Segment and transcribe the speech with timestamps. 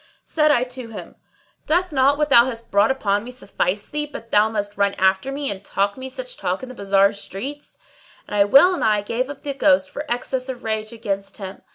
[0.25, 1.13] Said I to him,
[1.67, 5.31] "Doth not what thou hast brought upon me suffice thee, but thou must run after
[5.31, 7.77] me and talk me such talk in the bazar streets?"
[8.27, 11.61] And I well nigh gave up the ghost for excess of rage against him.